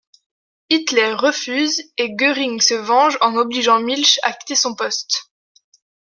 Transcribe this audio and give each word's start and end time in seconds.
Hitler 0.71 1.13
refuse 1.13 1.79
et 1.97 2.15
Göring 2.15 2.59
se 2.59 2.73
venge 2.73 3.19
en 3.21 3.35
obligeant 3.35 3.81
Milch 3.81 4.19
à 4.23 4.33
quitter 4.33 4.55
son 4.55 4.73
poste. 4.73 5.29